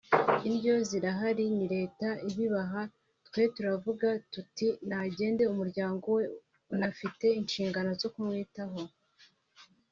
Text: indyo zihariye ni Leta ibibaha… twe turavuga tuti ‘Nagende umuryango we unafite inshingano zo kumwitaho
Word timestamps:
indyo 0.47 0.75
zihariye 0.89 1.51
ni 1.59 1.67
Leta 1.75 2.07
ibibaha… 2.29 2.81
twe 3.27 3.43
turavuga 3.55 4.07
tuti 4.33 4.67
‘Nagende 4.89 5.43
umuryango 5.53 6.05
we 6.17 6.23
unafite 6.75 7.25
inshingano 7.39 7.89
zo 8.01 8.09
kumwitaho 8.13 8.79